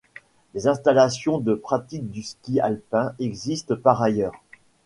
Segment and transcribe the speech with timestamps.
[0.55, 4.33] Des installations de pratique du ski alpin existent par ailleurs.